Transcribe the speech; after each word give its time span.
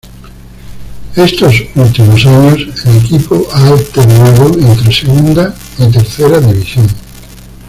Estos 1.15 1.61
últimos 1.75 2.25
años, 2.25 2.83
el 2.87 2.97
equipo 2.97 3.47
ha 3.53 3.67
alternado 3.67 4.47
entre 4.57 4.91
segunda 4.91 5.53
y 5.77 5.91
tercera 5.91 6.39
división. 6.39 6.87